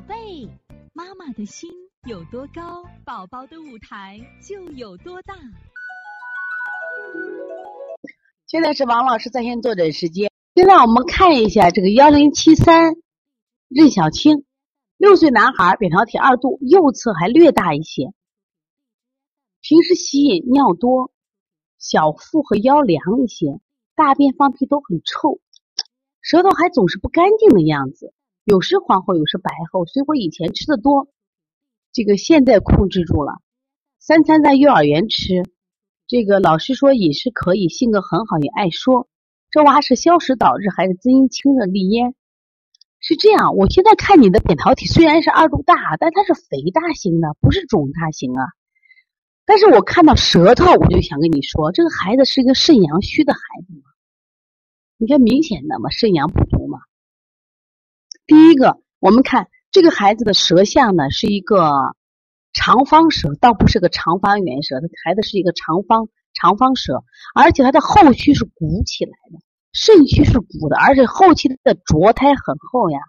[0.00, 0.48] 宝贝，
[0.94, 1.70] 妈妈的心
[2.08, 5.34] 有多高，宝宝的舞台就有多大。
[8.46, 10.32] 现在是王老师在线坐诊时间。
[10.54, 12.94] 现在我们看一下这个幺零七三
[13.68, 14.46] 任小青，
[14.96, 18.14] 六岁男孩，扁桃体二度，右侧还略大一些。
[19.60, 21.12] 平时吸引尿多，
[21.78, 23.60] 小腹和腰凉一些，
[23.94, 25.40] 大便放屁都很臭，
[26.22, 28.14] 舌头还总是不干净的样子。
[28.44, 31.08] 有时黄厚，有时白厚，水果以前吃的多，
[31.92, 33.40] 这个现在控制住了。
[33.98, 35.44] 三餐在幼儿园吃，
[36.06, 39.08] 这个老师说饮食可以，性格很好，也爱说。
[39.50, 42.14] 这娃是消食导致还是滋阴清热利咽？
[43.00, 43.56] 是这样。
[43.56, 48.44] 我现在看你的扁桃体虽然是二度大，但它是肥大型的，不是肿大型啊。
[49.44, 53.82] 但是我看到舌头，我就想跟你说，这个孩子是一个肾阳虚的孩子嘛？
[54.96, 56.78] 你看明显的嘛，肾阳不足嘛。
[58.30, 61.96] 第一个，我们看这个孩子的舌象呢，是一个
[62.52, 67.02] 长方舌，倒不是个长方圆舌，他孩子是一个长方长方舌，
[67.34, 69.40] 而且他的后区是鼓起来的，
[69.72, 73.00] 肾区是鼓的，而且后期的浊苔很厚呀，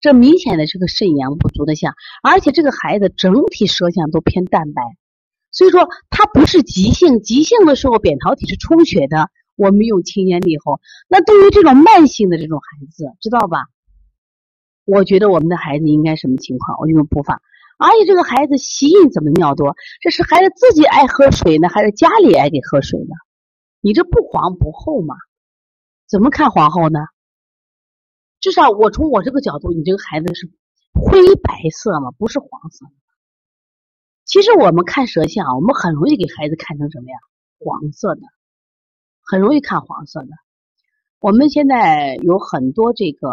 [0.00, 4.80] 这明显的是个肾阳不足的象，而且这个孩子整体舌象都偏淡白，
[5.50, 10.80] 所以说他不是急性，急性的时候扁桃体是充血的，我们用清咽利喉。
[11.06, 13.66] 那对于这种慢性的这种孩子，知道吧？
[14.84, 16.76] 我觉得我们的孩子应该什么情况？
[16.78, 17.40] 我就用补法，
[17.78, 19.74] 而且这个孩子吸引怎么尿多？
[20.02, 23.14] 这是孩子自己爱喝水呢，还是家里爱给喝水呢？
[23.80, 25.14] 你这不黄不厚吗？
[26.06, 27.00] 怎么看黄厚呢？
[28.40, 30.52] 至少我从我这个角度，你这个孩子是
[30.92, 32.84] 灰白色嘛，不是黄色。
[34.26, 37.16] 其实我们看舌象，我们很容易给孩子看成什么呀？
[37.58, 38.20] 黄色的，
[39.22, 40.28] 很容易看黄色的。
[41.20, 43.30] 我们现在有很多这个。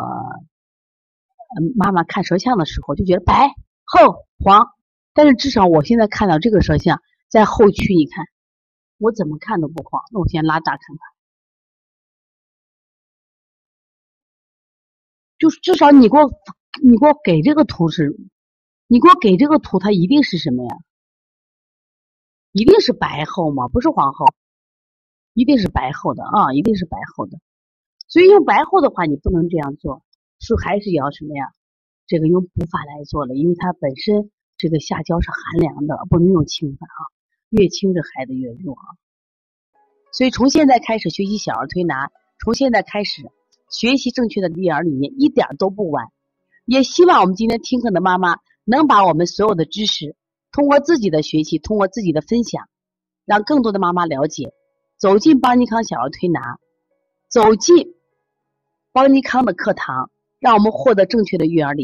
[1.57, 3.49] 嗯，妈妈看舌象的时候就觉得白、
[3.83, 4.69] 厚、黄，
[5.13, 8.25] 但是至少我现在看到这个舌象在后区，你看
[8.97, 10.01] 我怎么看都不黄。
[10.11, 10.99] 那我先拉大看看，
[15.39, 16.31] 就是至少你给我
[16.81, 18.15] 你给我给这个图是，
[18.87, 20.75] 你给我给这个图，它一定是什么呀？
[22.53, 23.67] 一定是白厚吗？
[23.67, 24.25] 不是黄厚，
[25.33, 27.39] 一定是白厚的啊，一定是白厚的。
[28.07, 30.03] 所以用白厚的话，你不能这样做。
[30.41, 31.53] 是还是要什么呀？
[32.07, 37.01] 这个用补法来做了，因为它本身这个下焦是寒凉的，不能用清法啊。
[37.49, 38.83] 越清这孩子越弱啊。
[40.11, 42.09] 所以从现在开始学习小儿推拿，
[42.43, 43.31] 从现在开始
[43.69, 46.07] 学习正确的育儿理念，一点都不晚。
[46.65, 50.15] 也希望我们今天听课的妈妈能把我们所有的知识，
[50.51, 52.67] 通过自己的学习，通过自己的分享，
[53.25, 54.53] 让更多的妈妈了解，
[54.97, 56.57] 走进邦尼康小儿推拿，
[57.29, 57.93] 走进
[58.91, 60.09] 邦尼康的课堂。
[60.41, 61.79] 让我们获得正确的育儿理